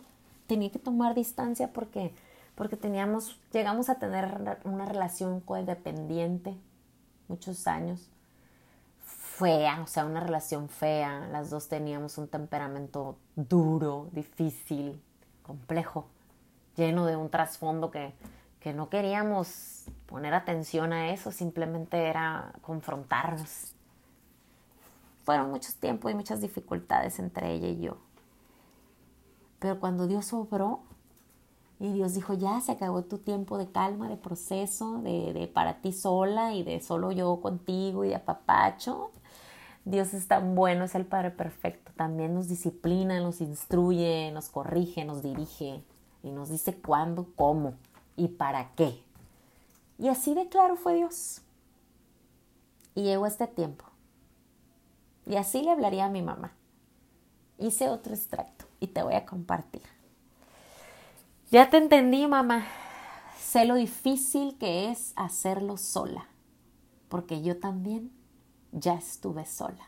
[0.48, 2.14] tenía que tomar distancia porque
[2.56, 6.56] porque teníamos llegamos a tener una relación codependiente
[7.28, 8.10] muchos años
[9.36, 11.28] fea, o sea, una relación fea.
[11.32, 15.02] Las dos teníamos un temperamento duro, difícil,
[15.44, 16.08] complejo,
[16.76, 18.14] lleno de un trasfondo que,
[18.60, 23.74] que no queríamos poner atención a eso, simplemente era confrontarnos.
[25.26, 27.98] Fueron muchos tiempos y muchas dificultades entre ella y yo.
[29.60, 30.82] Pero cuando Dios obró
[31.80, 35.82] y Dios dijo, ya se acabó tu tiempo de calma, de proceso, de, de para
[35.82, 39.12] ti sola y de solo yo contigo y de apapacho,
[39.86, 41.92] Dios es tan bueno, es el Padre perfecto.
[41.96, 45.84] También nos disciplina, nos instruye, nos corrige, nos dirige
[46.24, 47.76] y nos dice cuándo, cómo
[48.16, 49.04] y para qué.
[50.00, 51.42] Y así de claro fue Dios.
[52.96, 53.86] Y llegó este tiempo.
[55.28, 56.54] Y así le hablaría a mi mamá.
[57.60, 59.84] Hice otro extracto y te voy a compartir.
[61.52, 62.66] Ya te entendí, mamá.
[63.38, 66.28] Sé lo difícil que es hacerlo sola,
[67.08, 68.12] porque yo también
[68.72, 69.88] ya estuve sola.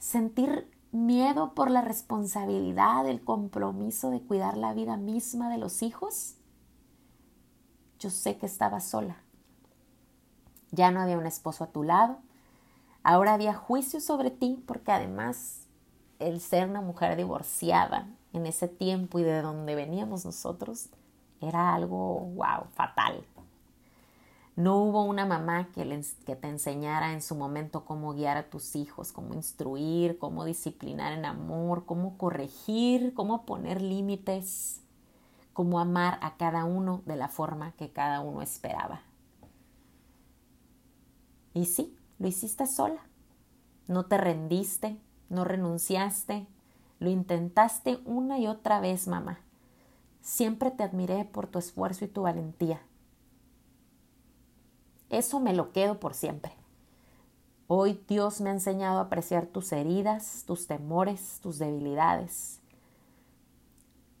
[0.00, 6.34] Sentir miedo por la responsabilidad, el compromiso de cuidar la vida misma de los hijos.
[8.00, 9.22] Yo sé que estaba sola.
[10.72, 12.18] Ya no había un esposo a tu lado.
[13.04, 15.68] Ahora había juicio sobre ti porque además
[16.18, 20.88] el ser una mujer divorciada en ese tiempo y de donde veníamos nosotros
[21.40, 23.24] era algo, wow, fatal.
[24.54, 28.76] No hubo una mamá que, que, te enseñara en su momento cómo guiar a tus
[28.76, 34.82] hijos, cómo instruir, cómo disciplinar en amor, cómo corregir, cómo poner límites,
[35.54, 39.00] cómo amar a cada uno de la forma que cada uno esperaba.
[41.54, 43.00] Y sí, lo hiciste sola.
[43.88, 44.98] No te rendiste,
[45.30, 46.46] no renunciaste,
[47.02, 49.40] lo intentaste una y otra vez, mamá.
[50.20, 52.80] Siempre te admiré por tu esfuerzo y tu valentía.
[55.10, 56.52] Eso me lo quedo por siempre.
[57.66, 62.60] Hoy Dios me ha enseñado a apreciar tus heridas, tus temores, tus debilidades.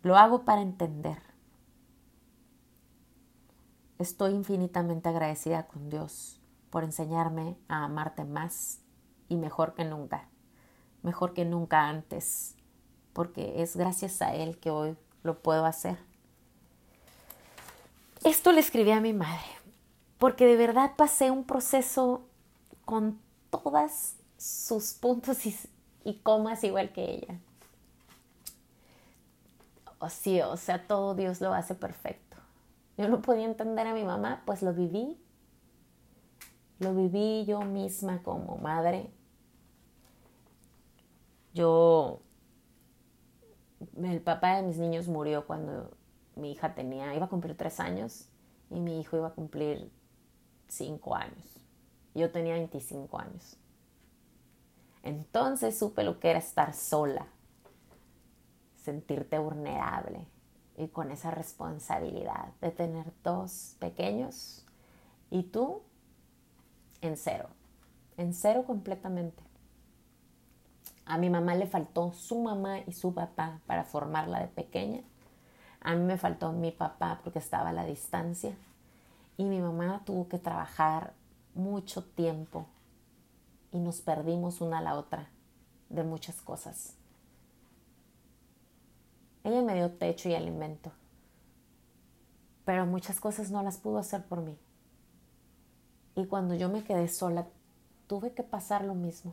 [0.02, 1.18] Lo hago para entender.
[3.98, 6.40] Estoy infinitamente agradecida con Dios
[6.70, 8.80] por enseñarme a amarte más
[9.28, 10.28] y mejor que nunca,
[11.02, 12.56] mejor que nunca antes,
[13.12, 15.98] porque es gracias a Él que hoy lo puedo hacer.
[18.24, 19.62] Esto le escribí a mi madre
[20.22, 22.28] porque de verdad pasé un proceso
[22.84, 23.18] con
[23.50, 25.38] todas sus puntos
[26.04, 27.40] y, comas igual que ella.
[29.98, 32.36] O sí, o sea, todo Dios lo hace perfecto.
[32.96, 35.20] Yo no podía entender a mi mamá, pues lo viví.
[36.78, 39.10] Lo viví yo misma como madre.
[41.52, 42.20] Yo,
[44.02, 45.90] el papá de mis niños murió cuando
[46.36, 48.28] mi hija tenía, iba a cumplir tres años
[48.70, 49.90] y mi hijo iba a cumplir
[50.68, 51.58] cinco años.
[52.14, 53.56] Yo tenía 25 años.
[55.02, 57.26] Entonces supe lo que era estar sola,
[58.76, 60.26] sentirte vulnerable
[60.76, 64.64] y con esa responsabilidad de tener dos pequeños
[65.30, 65.82] y tú
[67.00, 67.48] en cero,
[68.16, 69.42] en cero completamente.
[71.04, 75.02] A mi mamá le faltó su mamá y su papá para formarla de pequeña.
[75.80, 78.56] A mí me faltó mi papá porque estaba a la distancia.
[79.36, 81.14] Y mi mamá tuvo que trabajar
[81.54, 82.66] mucho tiempo
[83.72, 85.28] y nos perdimos una a la otra
[85.88, 86.94] de muchas cosas.
[89.44, 90.92] Ella me dio techo y alimento,
[92.64, 94.56] pero muchas cosas no las pudo hacer por mí.
[96.14, 97.48] Y cuando yo me quedé sola,
[98.06, 99.32] tuve que pasar lo mismo.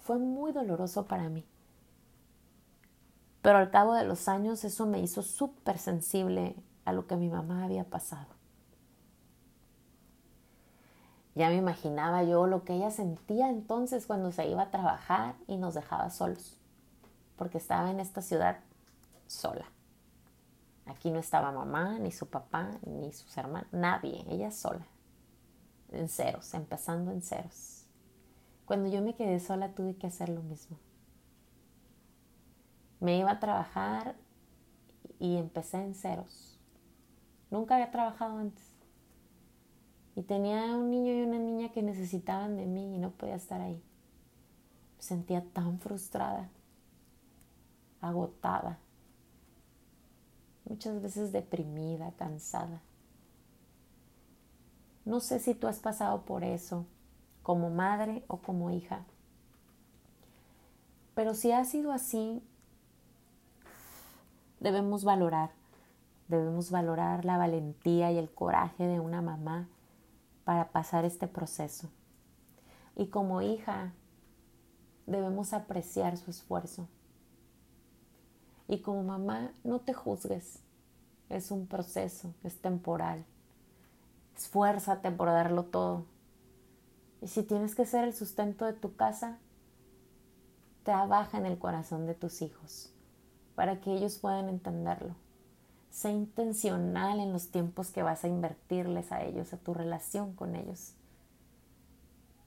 [0.00, 1.44] Fue muy doloroso para mí.
[3.42, 7.28] Pero al cabo de los años eso me hizo súper sensible a lo que mi
[7.28, 8.26] mamá había pasado.
[11.34, 15.56] Ya me imaginaba yo lo que ella sentía entonces cuando se iba a trabajar y
[15.56, 16.58] nos dejaba solos,
[17.36, 18.58] porque estaba en esta ciudad
[19.26, 19.64] sola.
[20.86, 24.84] Aquí no estaba mamá, ni su papá, ni sus hermanos, nadie, ella sola,
[25.92, 27.79] en ceros, empezando en ceros.
[28.70, 30.78] Cuando yo me quedé sola tuve que hacer lo mismo.
[33.00, 34.14] Me iba a trabajar
[35.18, 36.56] y empecé en ceros.
[37.50, 38.62] Nunca había trabajado antes.
[40.14, 43.60] Y tenía un niño y una niña que necesitaban de mí y no podía estar
[43.60, 43.82] ahí.
[44.98, 46.48] Me sentía tan frustrada,
[48.00, 48.78] agotada,
[50.64, 52.80] muchas veces deprimida, cansada.
[55.04, 56.86] No sé si tú has pasado por eso
[57.42, 59.04] como madre o como hija.
[61.14, 62.42] Pero si ha sido así,
[64.60, 65.50] debemos valorar,
[66.28, 69.68] debemos valorar la valentía y el coraje de una mamá
[70.44, 71.90] para pasar este proceso.
[72.96, 73.92] Y como hija,
[75.06, 76.88] debemos apreciar su esfuerzo.
[78.68, 80.60] Y como mamá, no te juzgues.
[81.28, 83.24] Es un proceso, es temporal.
[84.36, 86.04] Esfuérzate por darlo todo.
[87.20, 89.38] Y si tienes que ser el sustento de tu casa,
[90.82, 92.92] trabaja en el corazón de tus hijos
[93.54, 95.14] para que ellos puedan entenderlo.
[95.90, 100.56] Sé intencional en los tiempos que vas a invertirles a ellos, a tu relación con
[100.56, 100.94] ellos,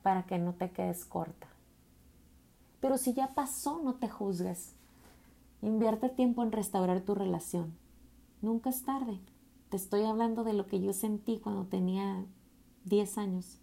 [0.02, 1.48] para que no te quedes corta.
[2.80, 4.74] Pero si ya pasó, no te juzgues.
[5.62, 7.78] Invierte tiempo en restaurar tu relación.
[8.42, 9.20] Nunca es tarde.
[9.70, 12.26] Te estoy hablando de lo que yo sentí cuando tenía
[12.86, 13.60] 10 años.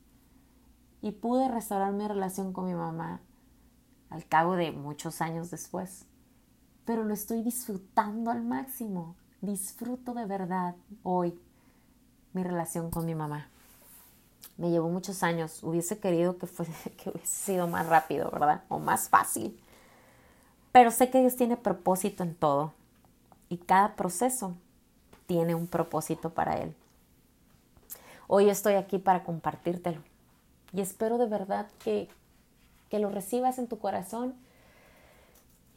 [1.02, 3.20] Y pude restaurar mi relación con mi mamá
[4.10, 6.04] al cabo de muchos años después.
[6.84, 11.38] Pero lo estoy disfrutando al máximo disfruto de verdad hoy
[12.32, 13.48] mi relación con mi mamá.
[14.56, 15.62] Me llevó muchos años.
[15.62, 18.62] Hubiese querido que, fuese, que hubiese sido más rápido, ¿verdad?
[18.68, 19.58] O más fácil.
[20.72, 22.72] Pero sé que Dios tiene propósito en todo.
[23.48, 24.54] Y cada proceso
[25.26, 26.74] tiene un propósito para Él.
[28.28, 30.02] Hoy estoy aquí para compartírtelo.
[30.72, 32.08] Y espero de verdad que,
[32.88, 34.34] que lo recibas en tu corazón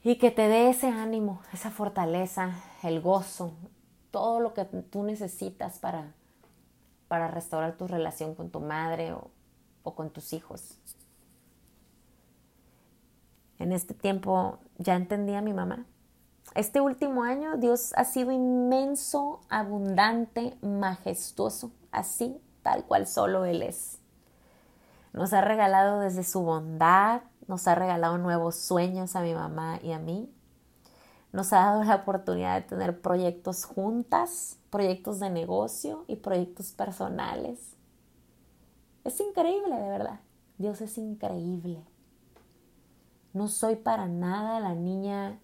[0.04, 2.52] y que te dé ese ánimo, esa fortaleza,
[2.84, 3.54] el gozo,
[4.12, 6.14] todo lo que tú necesitas para,
[7.08, 9.32] para restaurar tu relación con tu madre o,
[9.84, 10.78] o con tus hijos.
[13.60, 15.86] En este tiempo ya entendí a mi mamá.
[16.54, 24.03] Este último año Dios ha sido inmenso, abundante, majestuoso, así tal cual solo Él es.
[25.14, 29.92] Nos ha regalado desde su bondad, nos ha regalado nuevos sueños a mi mamá y
[29.92, 30.34] a mí.
[31.32, 37.76] Nos ha dado la oportunidad de tener proyectos juntas, proyectos de negocio y proyectos personales.
[39.04, 40.20] Es increíble, de verdad.
[40.58, 41.84] Dios es increíble.
[43.34, 45.40] No soy para nada la niña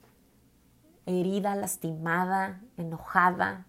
[1.05, 3.65] herida, lastimada, enojada,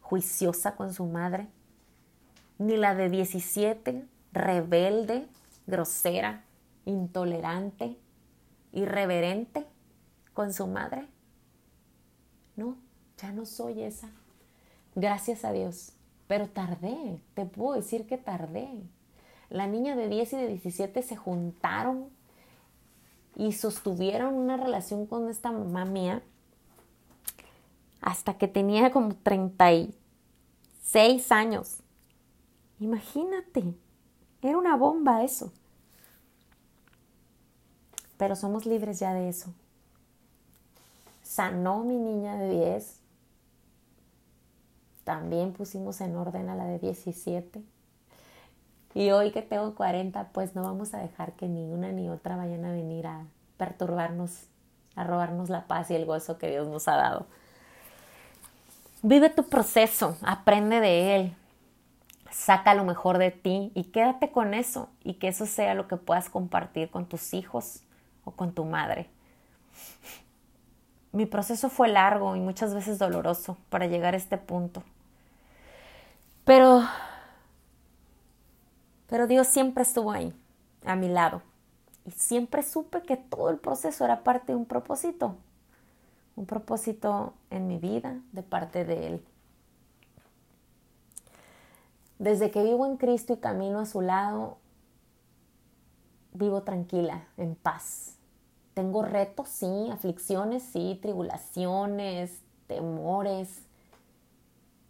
[0.00, 1.48] juiciosa con su madre,
[2.58, 5.28] ni la de 17, rebelde,
[5.66, 6.44] grosera,
[6.84, 7.96] intolerante,
[8.72, 9.66] irreverente
[10.32, 11.06] con su madre.
[12.56, 12.76] No,
[13.18, 14.10] ya no soy esa.
[14.94, 15.92] Gracias a Dios.
[16.26, 18.68] Pero tardé, te puedo decir que tardé.
[19.50, 22.08] La niña de 10 y de 17 se juntaron
[23.36, 26.22] y sostuvieron una relación con esta mamá mía
[28.00, 31.82] hasta que tenía como 36 años.
[32.80, 33.74] Imagínate,
[34.42, 35.52] era una bomba eso
[38.22, 39.52] pero somos libres ya de eso.
[41.24, 43.00] Sanó mi niña de 10.
[45.02, 47.60] También pusimos en orden a la de 17.
[48.94, 52.36] Y hoy que tengo 40, pues no vamos a dejar que ni una ni otra
[52.36, 53.24] vayan a venir a
[53.56, 54.44] perturbarnos,
[54.94, 57.26] a robarnos la paz y el gozo que Dios nos ha dado.
[59.02, 61.36] Vive tu proceso, aprende de él.
[62.32, 65.96] Saca lo mejor de ti y quédate con eso y que eso sea lo que
[65.96, 67.82] puedas compartir con tus hijos
[68.24, 69.08] o con tu madre.
[71.12, 74.82] Mi proceso fue largo y muchas veces doloroso para llegar a este punto.
[76.44, 76.82] Pero
[79.12, 80.32] pero Dios siempre estuvo ahí,
[80.86, 81.42] a mi lado.
[82.06, 85.36] Y siempre supe que todo el proceso era parte de un propósito.
[86.34, 89.24] Un propósito en mi vida de parte de Él.
[92.22, 94.58] Desde que vivo en Cristo y camino a su lado,
[96.32, 98.14] vivo tranquila, en paz.
[98.74, 103.62] Tengo retos, sí, aflicciones, sí, tribulaciones, temores,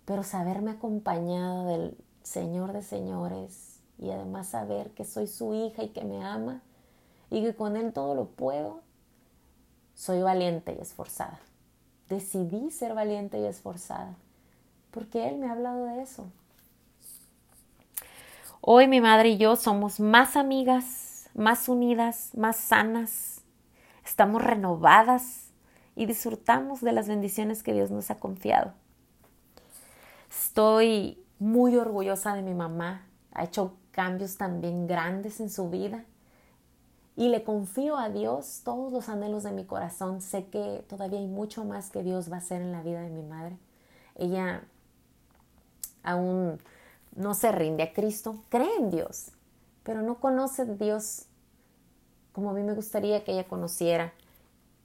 [0.04, 5.88] pero saberme acompañada del Señor de señores, y además saber que soy su hija y
[5.88, 6.60] que me ama
[7.30, 8.80] y que con Él todo lo puedo,
[9.94, 11.40] soy valiente y esforzada.
[12.10, 14.16] Decidí ser valiente y esforzada
[14.90, 16.26] porque Él me ha hablado de eso.
[18.64, 23.42] Hoy mi madre y yo somos más amigas, más unidas, más sanas,
[24.04, 25.50] estamos renovadas
[25.96, 28.72] y disfrutamos de las bendiciones que Dios nos ha confiado.
[30.30, 36.04] Estoy muy orgullosa de mi mamá, ha hecho cambios también grandes en su vida.
[37.16, 40.20] Y le confío a Dios todos los anhelos de mi corazón.
[40.20, 43.10] Sé que todavía hay mucho más que Dios va a hacer en la vida de
[43.10, 43.56] mi madre.
[44.14, 44.62] Ella
[46.04, 46.60] aún
[47.14, 49.32] no se rinde a Cristo, cree en Dios,
[49.82, 51.26] pero no conoce a Dios
[52.32, 54.14] como a mí me gustaría que ella conociera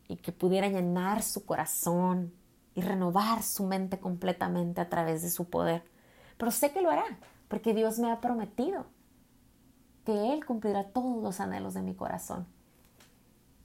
[0.07, 2.33] y que pudiera llenar su corazón
[2.75, 5.83] y renovar su mente completamente a través de su poder.
[6.37, 7.05] Pero sé que lo hará,
[7.47, 8.85] porque Dios me ha prometido
[10.05, 12.45] que Él cumplirá todos los anhelos de mi corazón.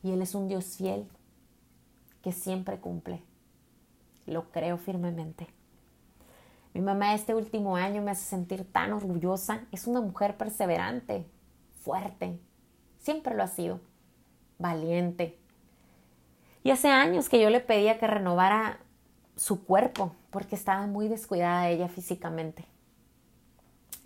[0.02, 1.08] Y Él es un Dios fiel
[2.22, 3.22] que siempre cumple.
[4.26, 5.48] Lo creo firmemente.
[6.74, 9.66] Mi mamá este último año me hace sentir tan orgullosa.
[9.72, 11.26] Es una mujer perseverante,
[11.82, 12.38] fuerte.
[12.98, 13.80] Siempre lo ha sido.
[14.58, 15.38] Valiente.
[16.62, 18.78] Y hace años que yo le pedía que renovara
[19.36, 22.64] su cuerpo porque estaba muy descuidada ella físicamente.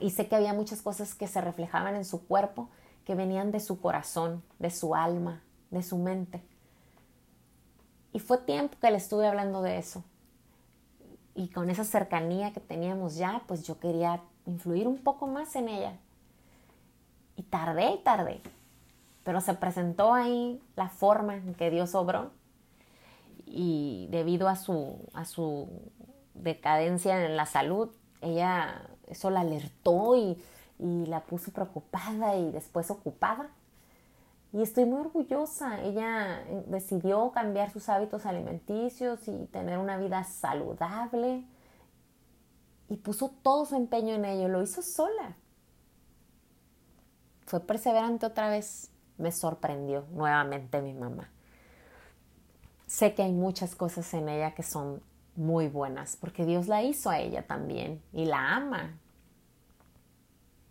[0.01, 2.69] Y sé que había muchas cosas que se reflejaban en su cuerpo,
[3.05, 6.43] que venían de su corazón, de su alma, de su mente.
[8.13, 10.03] Y fue tiempo que le estuve hablando de eso.
[11.37, 15.69] Y con esa cercanía que teníamos ya, pues yo quería influir un poco más en
[15.69, 15.93] ella.
[17.37, 18.41] Y tardé y tardé.
[19.23, 22.31] Pero se presentó ahí la forma en que Dios obró.
[23.45, 25.69] Y debido a su, a su
[26.35, 27.91] decadencia en la salud,
[28.23, 30.37] ella eso la alertó y,
[30.79, 33.49] la puso preocupada y después ocupada.
[34.53, 35.83] Y estoy muy orgullosa.
[35.83, 41.45] Ella eh, decidió cambiar sus hábitos alimenticios y tener una vida saludable.
[42.89, 44.49] Y puso todo su empeño en ello.
[44.49, 45.37] Lo hizo sola.
[47.47, 48.91] Fue perseverante otra vez.
[49.19, 51.31] Me sorprendió nuevamente mi mamá.
[52.87, 55.03] Sé que hay muchas cosas en ella que son
[55.35, 58.99] muy buenas, porque Dios la hizo a ella también y la ama.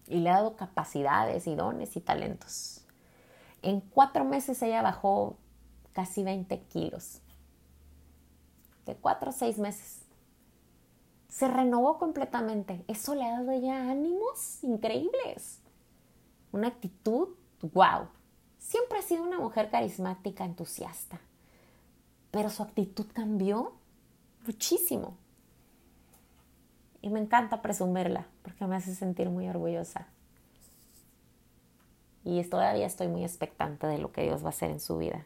[0.08, 2.85] Y le ha dado capacidades y dones y talentos.
[3.66, 5.38] En cuatro meses ella bajó
[5.92, 7.20] casi 20 kilos.
[8.86, 10.04] De cuatro a seis meses.
[11.30, 12.86] Se renovó completamente.
[12.88, 15.62] Eso le ha dado a ella ánimos increíbles.
[16.52, 17.30] Una actitud,
[17.74, 18.08] wow.
[18.60, 21.20] Siempre ha sido una mujer carismática, entusiasta.
[22.30, 23.74] Pero su actitud cambió
[24.46, 25.18] muchísimo.
[27.02, 30.08] Y me encanta presumirla porque me hace sentir muy orgullosa.
[32.26, 35.26] Y todavía estoy muy expectante de lo que Dios va a hacer en su vida.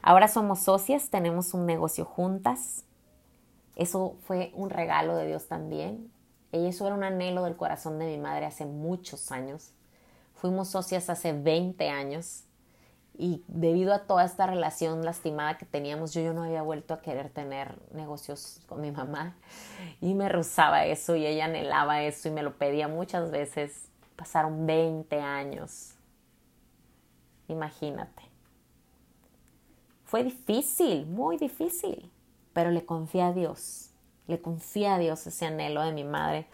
[0.00, 2.84] Ahora somos socias, tenemos un negocio juntas.
[3.74, 6.10] Eso fue un regalo de Dios también.
[6.52, 9.72] Y eso era un anhelo del corazón de mi madre hace muchos años.
[10.36, 12.44] Fuimos socias hace 20 años
[13.18, 17.00] y debido a toda esta relación lastimada que teníamos, yo, yo no había vuelto a
[17.00, 19.36] querer tener negocios con mi mamá
[20.00, 23.85] y me rozaba eso y ella anhelaba eso y me lo pedía muchas veces.
[24.16, 25.94] Pasaron 20 años.
[27.48, 28.22] Imagínate.
[30.04, 32.10] Fue difícil, muy difícil,
[32.52, 33.90] pero le confié a Dios.
[34.26, 36.46] Le confié a Dios ese anhelo de mi madre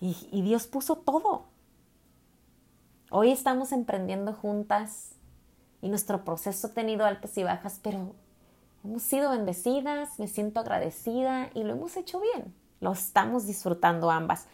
[0.00, 1.44] y, y Dios puso todo.
[3.10, 5.12] Hoy estamos emprendiendo juntas
[5.80, 8.14] y nuestro proceso ha tenido altas y bajas, pero
[8.84, 12.54] hemos sido bendecidas, me siento agradecida y lo hemos hecho bien.
[12.80, 14.46] Lo estamos disfrutando ambas.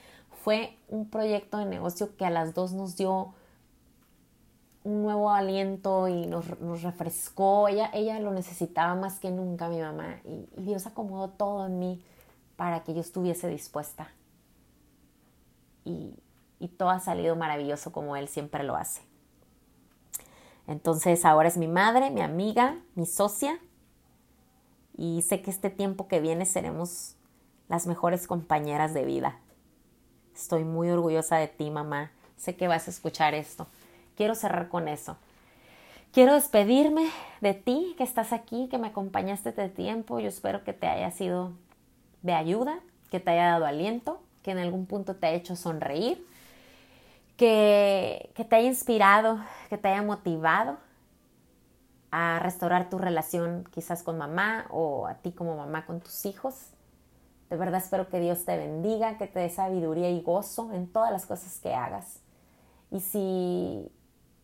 [0.44, 3.32] Fue un proyecto de negocio que a las dos nos dio
[4.82, 6.46] un nuevo aliento y nos,
[6.82, 7.68] refrescó.
[7.68, 11.78] Ella, ella lo necesitaba más que nunca, mi mamá, y, y Dios acomodó todo en
[11.78, 12.04] mí
[12.56, 14.12] para que yo estuviese dispuesta.
[15.84, 16.14] y,
[16.60, 19.00] y todo ha salido maravilloso como Él siempre lo hace.
[20.66, 23.58] Entonces ahora es mi madre, mi amiga, mi socia
[24.96, 27.16] y sé que este tiempo que viene seremos
[27.68, 29.40] las mejores compañeras de vida.
[30.34, 32.10] Estoy muy orgullosa de ti, mamá.
[32.36, 33.66] Sé que vas a escuchar esto.
[34.16, 35.16] Quiero cerrar con eso.
[36.12, 37.10] Quiero despedirme
[37.40, 40.20] de ti que estás aquí, que me acompañaste este tiempo.
[40.20, 41.52] Yo espero que te haya sido
[42.22, 42.78] de ayuda,
[43.10, 46.24] que te haya dado aliento, que en algún punto te haya hecho sonreír,
[47.36, 50.78] que, que te haya inspirado, que te haya motivado
[52.10, 56.73] a restaurar tu relación quizás con mamá o a ti como mamá con tus hijos.
[57.54, 61.12] De verdad espero que Dios te bendiga, que te dé sabiduría y gozo en todas
[61.12, 62.18] las cosas que hagas.
[62.90, 63.92] Y si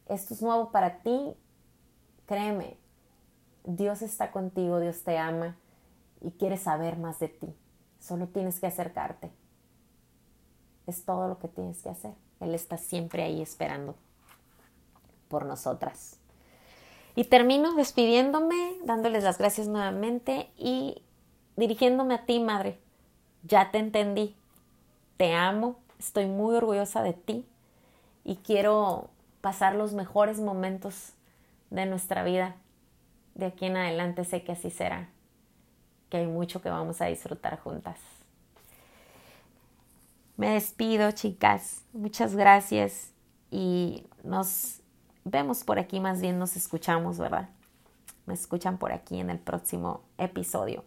[0.07, 1.35] esto es nuevo para ti,
[2.27, 2.77] créeme,
[3.65, 5.57] Dios está contigo, Dios te ama
[6.21, 7.53] y quiere saber más de ti.
[7.99, 9.33] Solo tienes que acercarte.
[10.87, 12.15] Es todo lo que tienes que hacer.
[12.39, 13.97] Él está siempre ahí esperando
[15.27, 16.17] por nosotras.
[17.17, 21.03] Y termino despidiéndome, dándoles las gracias nuevamente y
[21.57, 22.79] dirigiéndome a ti, Madre.
[23.43, 24.37] Ya te entendí.
[25.17, 27.45] Te amo, estoy muy orgullosa de ti
[28.25, 29.11] y quiero
[29.41, 31.13] pasar los mejores momentos
[31.71, 32.57] de nuestra vida.
[33.35, 35.09] De aquí en adelante sé que así será,
[36.09, 37.99] que hay mucho que vamos a disfrutar juntas.
[40.37, 41.83] Me despido, chicas.
[41.93, 43.13] Muchas gracias
[43.51, 44.81] y nos
[45.25, 47.51] vemos por aquí, más bien nos escuchamos, ¿verdad?
[48.25, 50.85] Me escuchan por aquí en el próximo episodio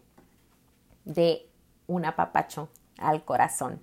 [1.04, 1.48] de
[1.86, 3.80] Un apapacho al corazón.